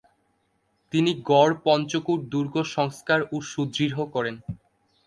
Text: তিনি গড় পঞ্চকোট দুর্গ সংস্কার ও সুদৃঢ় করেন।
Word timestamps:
তিনি 0.93 1.11
গড় 1.29 1.53
পঞ্চকোট 1.65 2.19
দুর্গ 2.33 2.55
সংস্কার 2.75 3.19
ও 3.33 3.37
সুদৃঢ় 3.51 3.97
করেন। 4.15 4.35